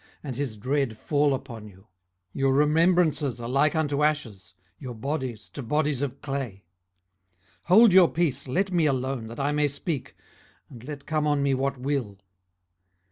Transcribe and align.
and 0.23 0.35
his 0.35 0.57
dread 0.57 0.97
fall 0.97 1.31
upon 1.31 1.67
you? 1.67 1.81
18:013:012 1.81 1.85
Your 2.33 2.53
remembrances 2.55 3.39
are 3.39 3.47
like 3.47 3.75
unto 3.75 4.03
ashes, 4.03 4.55
your 4.79 4.95
bodies 4.95 5.47
to 5.49 5.61
bodies 5.61 6.01
of 6.01 6.19
clay. 6.23 6.63
18:013:013 7.65 7.65
Hold 7.65 7.93
your 7.93 8.09
peace, 8.11 8.47
let 8.47 8.71
me 8.71 8.87
alone, 8.87 9.27
that 9.27 9.39
I 9.39 9.51
may 9.51 9.67
speak, 9.67 10.15
and 10.71 10.83
let 10.83 11.05
come 11.05 11.27
on 11.27 11.43
me 11.43 11.53
what 11.53 11.77
will. 11.77 12.17